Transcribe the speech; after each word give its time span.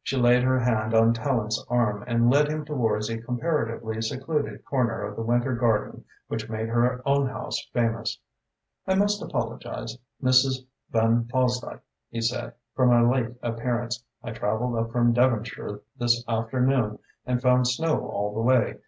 She 0.00 0.16
laid 0.16 0.44
her 0.44 0.60
hand 0.60 0.94
on 0.94 1.12
Tallente's 1.12 1.66
arm 1.68 2.04
and 2.06 2.30
led 2.30 2.46
him 2.46 2.64
towards 2.64 3.10
a 3.10 3.20
comparatively 3.20 4.00
secluded 4.00 4.64
corner 4.64 5.02
of 5.02 5.16
the 5.16 5.24
winter 5.24 5.56
garden 5.56 6.04
which 6.28 6.48
made 6.48 6.68
her 6.68 7.02
own 7.04 7.26
house 7.28 7.60
famous. 7.72 8.20
"I 8.86 8.94
must 8.94 9.20
apologise, 9.20 9.98
Mrs. 10.22 10.64
Van 10.92 11.24
Fosdyke," 11.24 11.80
he 12.10 12.20
said, 12.20 12.52
"for 12.76 12.86
my 12.86 13.00
late 13.00 13.34
appearance. 13.42 14.04
I 14.22 14.30
travelled 14.30 14.76
up 14.78 14.92
from 14.92 15.12
Devonshire 15.12 15.80
this 15.98 16.22
afternoon 16.28 17.00
and 17.26 17.42
found 17.42 17.66
snow 17.66 18.06
all 18.06 18.32
the 18.34 18.40
way. 18.40 18.78